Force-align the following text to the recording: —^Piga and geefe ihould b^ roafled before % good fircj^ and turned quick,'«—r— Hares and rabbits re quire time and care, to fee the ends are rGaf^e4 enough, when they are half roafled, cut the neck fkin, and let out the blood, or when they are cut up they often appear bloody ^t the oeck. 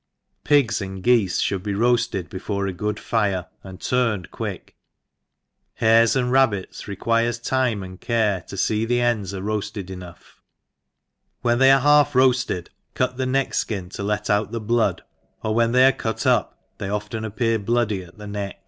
—^Piga 0.45 0.81
and 0.81 1.03
geefe 1.03 1.23
ihould 1.37 1.59
b^ 1.61 1.77
roafled 1.77 2.27
before 2.31 2.71
% 2.71 2.71
good 2.71 2.95
fircj^ 2.95 3.45
and 3.63 3.79
turned 3.79 4.31
quick,'«—r— 4.31 4.73
Hares 5.75 6.15
and 6.15 6.31
rabbits 6.31 6.87
re 6.87 6.95
quire 6.95 7.31
time 7.33 7.83
and 7.83 8.01
care, 8.01 8.41
to 8.47 8.57
fee 8.57 8.83
the 8.85 8.99
ends 8.99 9.31
are 9.31 9.41
rGaf^e4 9.43 9.91
enough, 9.91 10.41
when 11.43 11.59
they 11.59 11.69
are 11.69 11.81
half 11.81 12.13
roafled, 12.13 12.69
cut 12.95 13.17
the 13.17 13.27
neck 13.27 13.51
fkin, 13.51 13.95
and 13.99 14.07
let 14.07 14.27
out 14.27 14.51
the 14.51 14.59
blood, 14.59 15.03
or 15.43 15.53
when 15.53 15.71
they 15.71 15.85
are 15.85 15.91
cut 15.91 16.25
up 16.25 16.59
they 16.79 16.89
often 16.89 17.23
appear 17.23 17.59
bloody 17.59 17.99
^t 17.99 18.17
the 18.17 18.25
oeck. 18.25 18.55